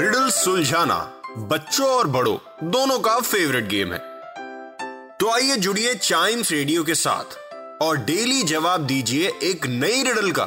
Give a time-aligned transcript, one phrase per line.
[0.00, 0.96] Riddle सुलझाना
[1.38, 2.36] बच्चों और बड़ों,
[2.70, 3.98] दोनों का फेवरेट गेम है।
[5.20, 7.36] तो आइए जुड़िए चाइम्स रेडियो के साथ
[7.82, 10.44] और डेली जवाब दीजिए एक नई रिडल का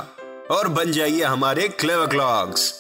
[0.52, 2.72] और बन जाइए हमारे क्लेवर क्लॉक्स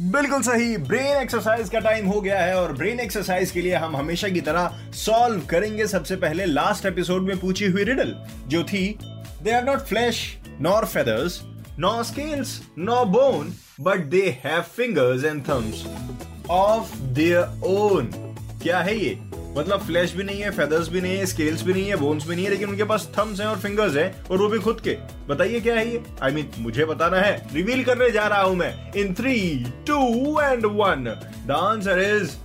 [0.00, 3.96] बिल्कुल सही ब्रेन एक्सरसाइज का टाइम हो गया है और ब्रेन एक्सरसाइज के लिए हम
[3.96, 8.16] हमेशा की तरह सॉल्व करेंगे सबसे पहले लास्ट एपिसोड में पूछी हुई रिडल
[8.46, 8.98] जो थी
[9.42, 11.40] they are not flesh nor feathers
[11.80, 15.86] nor scales nor bone but they have fingers and thumbs
[16.50, 18.10] of their own
[18.62, 19.18] क्या है ये?
[19.58, 22.34] मतलब फ्लैश भी नहीं है फेदर्स भी नहीं है स्केल्स भी नहीं है बोन्स भी
[22.34, 24.96] नहीं है लेकिन उनके पास थम्स हैं और फिंगर्स हैं और वो भी खुद के।
[25.28, 26.02] बताइए क्या है ये?
[26.22, 29.66] आई I मीन mean, मुझे बताना है। रिवील करने जा रहा हूँ मैं। In three
[29.86, 32.36] two and one the answer is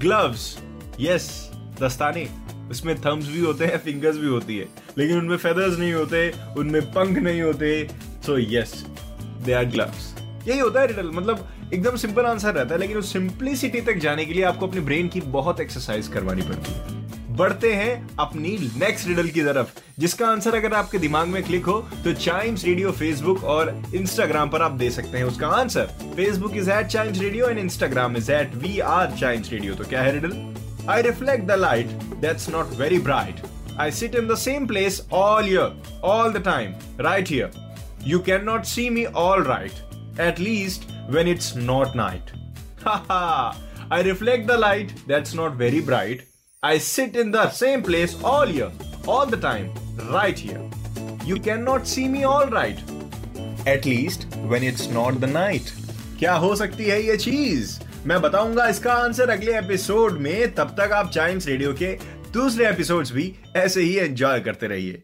[0.00, 0.58] gloves
[1.00, 1.50] yes
[1.82, 2.28] दस्ताने।
[2.70, 6.82] उसमें थम्स भी होते हैं फिंगर्स भी होती है। लेकिन उनमें फेदर्स नहीं होते उनमें
[6.82, 7.90] पंख नहीं होते
[8.28, 8.74] so yes
[9.44, 10.14] they are gloves
[10.48, 14.24] यही होता है रिडल मतलब एकदम सिंपल आंसर रहता है, लेकिन उस सिंप्लिसिटी तक जाने
[14.24, 16.96] के लिए आपको अपने ब्रेन की बहुत एक्सरसाइज करवानी पड़ती है।
[17.36, 21.78] बढ़ते हैं अपनी नेक्स्ट रिडल की तरफ़, जिसका आंसर अगर आपके दिमाग में क्लिक हो
[22.04, 25.84] तो चाइम्स रेडियो फेसबुक और इंस्टाग्राम पर आप दे सकते हैं उसका answer
[26.16, 30.02] Facebook is at Chimes Radio and Instagram is at we are Chimes Radio तो क्या
[30.02, 30.36] है riddle
[30.90, 31.86] I reflect the light
[32.20, 33.42] that's not very bright
[33.80, 37.67] I sit in the same place all year all the time right here
[38.16, 39.42] can not see me all
[40.18, 42.32] at least when it's not night.
[42.84, 43.54] Haha!
[43.90, 46.22] I reflect the light that's not very bright.
[46.62, 48.72] I sit in the same place all year,
[49.06, 49.72] all the time,
[50.10, 50.68] right here.
[51.24, 52.78] You cannot see me all right.
[53.66, 55.72] At least when it's not the night.
[56.18, 60.92] क्या हो सकती है ये चीज़ मैं बताऊँगा इसका answer अगले episode में तब तक
[60.92, 61.98] आप चाइम्स रेडियो के
[62.32, 65.02] दूसरे एपिसोड्स भी ऐसे ही एंजॉय करते रहिए